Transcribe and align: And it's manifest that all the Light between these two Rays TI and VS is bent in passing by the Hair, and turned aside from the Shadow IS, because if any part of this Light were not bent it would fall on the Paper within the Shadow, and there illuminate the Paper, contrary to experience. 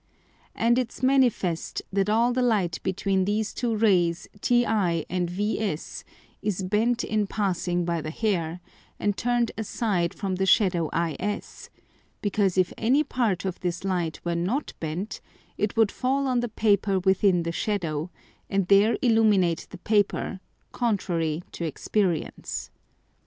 And 0.55 0.79
it's 0.79 1.03
manifest 1.03 1.83
that 1.93 2.09
all 2.09 2.33
the 2.33 2.41
Light 2.41 2.79
between 2.81 3.25
these 3.25 3.53
two 3.53 3.75
Rays 3.75 4.27
TI 4.41 4.65
and 5.07 5.29
VS 5.29 6.03
is 6.41 6.63
bent 6.63 7.03
in 7.03 7.27
passing 7.27 7.85
by 7.85 8.01
the 8.01 8.09
Hair, 8.09 8.61
and 8.99 9.15
turned 9.15 9.51
aside 9.59 10.15
from 10.15 10.37
the 10.37 10.47
Shadow 10.47 10.89
IS, 10.89 11.69
because 12.19 12.57
if 12.57 12.73
any 12.79 13.03
part 13.03 13.45
of 13.45 13.59
this 13.59 13.83
Light 13.83 14.19
were 14.25 14.33
not 14.33 14.73
bent 14.79 15.21
it 15.55 15.77
would 15.77 15.91
fall 15.91 16.25
on 16.25 16.39
the 16.39 16.49
Paper 16.49 16.97
within 16.97 17.43
the 17.43 17.51
Shadow, 17.51 18.09
and 18.49 18.67
there 18.69 18.97
illuminate 19.03 19.67
the 19.69 19.77
Paper, 19.77 20.39
contrary 20.71 21.43
to 21.51 21.63
experience. 21.63 22.71